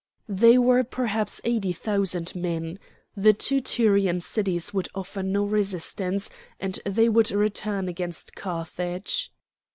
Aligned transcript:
They 0.29 0.57
were 0.57 0.83
perhaps 0.83 1.41
eighty 1.43 1.71
thousand 1.73 2.33
men. 2.35 2.79
The 3.15 3.33
two 3.33 3.59
Tyrian 3.61 4.19
cities 4.21 4.73
would 4.73 4.87
offer 4.95 5.21
no 5.21 5.43
resistance, 5.45 6.27
and 6.59 6.79
they 6.87 7.07
would 7.07 7.29
return 7.29 7.87
against 7.87 8.33
Carthage. 8.33 9.31